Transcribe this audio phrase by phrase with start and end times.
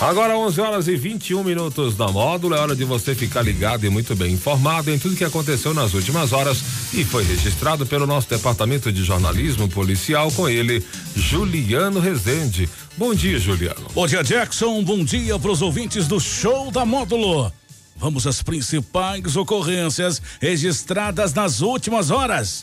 [0.00, 3.90] Agora 11 horas e 21 minutos da módulo, é hora de você ficar ligado e
[3.90, 6.62] muito bem informado em tudo que aconteceu nas últimas horas
[6.94, 10.82] e foi registrado pelo nosso departamento de jornalismo policial com ele,
[11.14, 12.66] Juliano Rezende.
[12.96, 13.88] Bom dia, Juliano.
[13.92, 14.82] Bom dia, Jackson.
[14.82, 17.52] Bom dia para os ouvintes do show da módulo.
[17.94, 22.62] Vamos às principais ocorrências registradas nas últimas horas.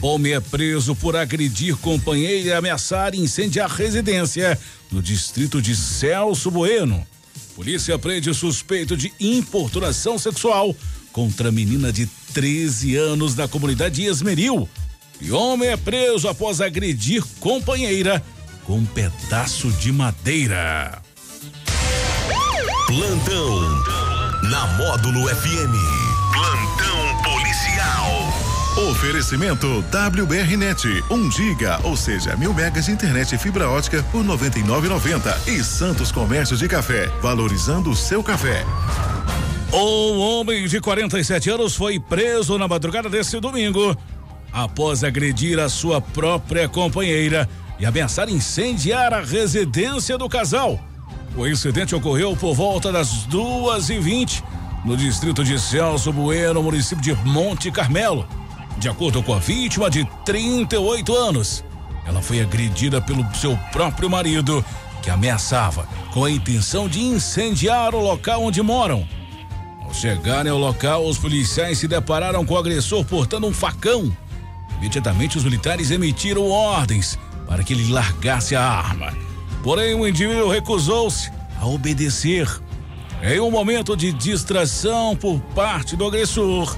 [0.00, 4.58] Homem é preso por agredir companheira e ameaçar incendiar residência
[4.90, 7.06] no distrito de Celso Bueno.
[7.54, 10.74] Polícia prende suspeito de importunação sexual
[11.12, 14.68] contra menina de 13 anos da comunidade Esmeril.
[15.20, 18.22] E homem é preso após agredir companheira
[18.64, 21.00] com um pedaço de madeira.
[22.86, 23.60] Plantão
[24.50, 26.13] na Módulo FM.
[28.90, 34.22] Oferecimento WBRnet, 1 um giga, ou seja, mil megas de internet e fibra ótica por
[34.22, 38.62] 99,90 e Santos Comércio de Café, valorizando o seu café.
[39.72, 43.96] Um homem de 47 anos foi preso na madrugada desse domingo
[44.52, 47.48] após agredir a sua própria companheira
[47.80, 50.78] e ameaçar incendiar a residência do casal.
[51.34, 54.44] O incidente ocorreu por volta das duas e vinte
[54.84, 58.28] no distrito de Celso Bueno, município de Monte Carmelo.
[58.78, 61.64] De acordo com a vítima de 38 anos,
[62.06, 64.64] ela foi agredida pelo seu próprio marido,
[65.02, 69.06] que ameaçava com a intenção de incendiar o local onde moram.
[69.82, 74.14] Ao chegarem ao local, os policiais se depararam com o agressor portando um facão.
[74.78, 79.12] Imediatamente, os militares emitiram ordens para que ele largasse a arma.
[79.62, 82.48] Porém, o indivíduo recusou-se a obedecer.
[83.22, 86.76] Em um momento de distração por parte do agressor,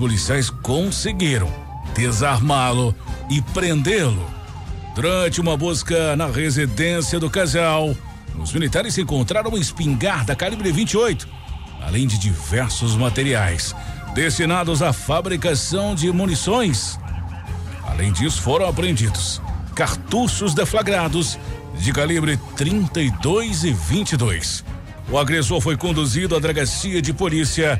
[0.00, 1.52] policiais conseguiram
[1.94, 2.94] desarmá-lo
[3.28, 4.26] e prendê-lo.
[4.94, 7.94] Durante uma busca na residência do casal,
[8.38, 11.28] os militares encontraram uma espingarda calibre 28,
[11.82, 13.74] além de diversos materiais
[14.14, 16.98] destinados à fabricação de munições.
[17.86, 19.42] Além disso, foram apreendidos
[19.74, 21.38] cartuchos deflagrados
[21.78, 24.64] de calibre 32 e 22.
[25.10, 27.78] O agressor foi conduzido à delegacia de polícia,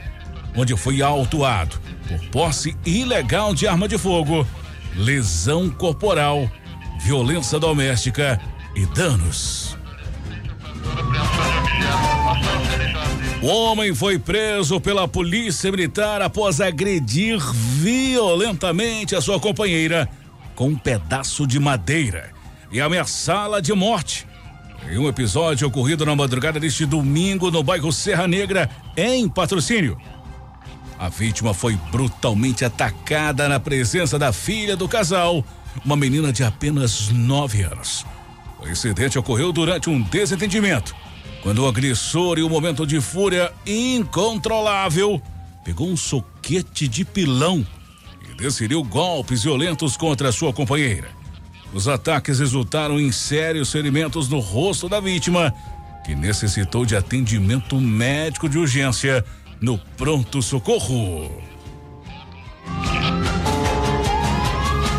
[0.57, 4.47] onde foi autuado por posse ilegal de arma de fogo,
[4.97, 6.51] lesão corporal,
[7.01, 8.41] violência doméstica
[8.75, 9.77] e danos.
[13.43, 20.07] O homem foi preso pela polícia militar após agredir violentamente a sua companheira
[20.55, 22.33] com um pedaço de madeira
[22.71, 24.27] e ameaçá-la de morte.
[24.91, 29.99] Em um episódio ocorrido na madrugada deste domingo no bairro Serra Negra, em patrocínio.
[31.01, 35.43] A vítima foi brutalmente atacada na presença da filha do casal,
[35.83, 38.05] uma menina de apenas nove anos.
[38.61, 40.95] O incidente ocorreu durante um desentendimento,
[41.43, 45.23] quando o agressor, em um momento de fúria incontrolável,
[45.65, 47.67] pegou um soquete de pilão
[48.31, 51.09] e desferiu golpes violentos contra sua companheira.
[51.73, 55.51] Os ataques resultaram em sérios ferimentos no rosto da vítima,
[56.05, 59.25] que necessitou de atendimento médico de urgência
[59.61, 61.31] no pronto-socorro.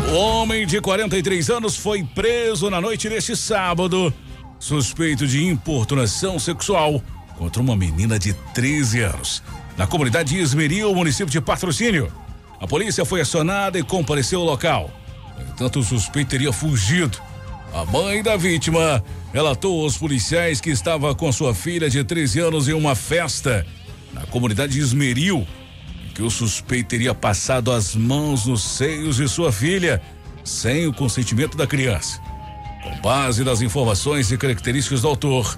[0.08, 4.12] O homem de 43 anos foi preso na noite deste sábado,
[4.58, 7.02] suspeito de importunação sexual
[7.36, 9.42] contra uma menina de 13 anos,
[9.76, 12.12] na comunidade Esmeril, município de Patrocínio.
[12.60, 14.90] A polícia foi acionada e compareceu ao local.
[15.36, 17.18] No entanto, o suspeito teria fugido.
[17.74, 19.02] A mãe da vítima
[19.32, 23.66] relatou aos policiais que estava com sua filha de 13 anos em uma festa
[24.12, 25.46] na comunidade de Esmeril
[26.14, 30.02] que o suspeito teria passado as mãos nos seios de sua filha
[30.44, 32.20] sem o consentimento da criança.
[32.82, 35.56] Com base nas informações e características do autor,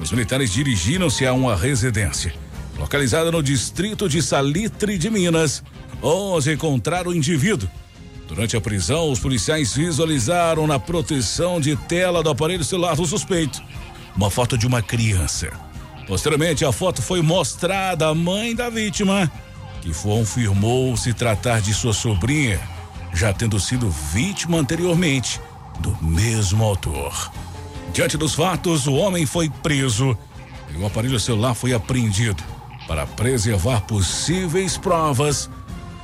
[0.00, 2.34] os militares dirigiram-se a uma residência
[2.78, 5.62] localizada no distrito de Salitre de Minas,
[6.02, 7.68] onde encontraram o indivíduo
[8.34, 13.62] Durante a prisão, os policiais visualizaram na proteção de tela do aparelho celular do suspeito
[14.16, 15.50] uma foto de uma criança.
[16.06, 19.30] Posteriormente, a foto foi mostrada à mãe da vítima,
[19.80, 22.60] que confirmou se tratar de sua sobrinha,
[23.14, 25.40] já tendo sido vítima anteriormente
[25.80, 27.30] do mesmo autor.
[27.92, 30.16] Diante dos fatos, o homem foi preso
[30.74, 32.42] e o aparelho celular foi apreendido
[32.86, 35.48] para preservar possíveis provas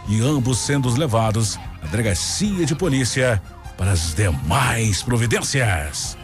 [0.07, 3.43] e ambos sendo levados à delegacia de polícia
[3.77, 6.17] para as demais providências.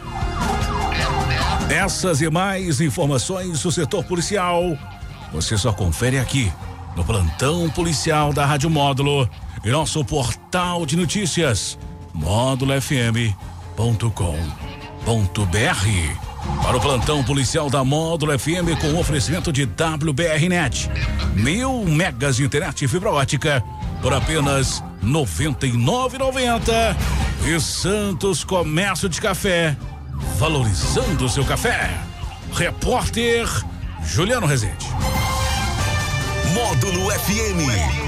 [1.69, 4.77] Essas e mais informações do setor policial
[5.35, 6.51] você só confere aqui
[6.95, 9.29] no plantão policial da Rádio Módulo
[9.65, 11.77] e nosso portal de notícias
[12.13, 13.35] módulofm.com.br.
[16.63, 20.89] Para o plantão policial da Módulo FM com oferecimento de WBRnet.
[21.35, 23.61] Mil megas de internet e fibra ótica
[24.01, 26.95] por apenas R$ 99,90.
[27.45, 29.75] E Santos Comércio de Café,
[30.37, 31.89] valorizando o seu café.
[32.53, 33.47] Repórter
[34.03, 34.85] Juliano Rezende.
[36.53, 38.05] Módulo FM.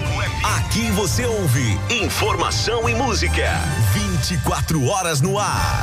[0.57, 3.50] Aqui você ouve informação e música.
[3.94, 5.75] 24 horas no ar.